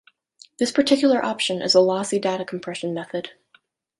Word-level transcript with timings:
This 0.57 0.71
particular 0.71 1.23
option 1.23 1.61
is 1.61 1.75
a 1.75 1.79
lossy 1.79 2.17
data 2.17 2.43
compression 2.43 2.91
method. 2.91 3.33